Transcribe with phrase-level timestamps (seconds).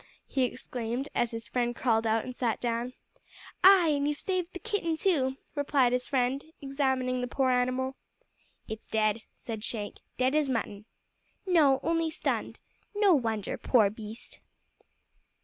[0.25, 2.93] he exclaimed, as his friend crawled out and sat down.
[3.63, 7.95] "Ay, an' you've saved the kitten too!" replied his friend, examining the poor animal.
[8.67, 10.85] "It's dead," said Shank; "dead as mutton."
[11.45, 12.57] "No, only stunned.
[12.95, 14.39] No wonder, poor beast!"